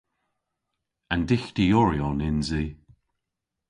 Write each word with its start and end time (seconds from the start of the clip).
An 1.13 1.21
dyghtyoryon 1.29 2.19
yns 2.27 2.49
i. 2.63 2.65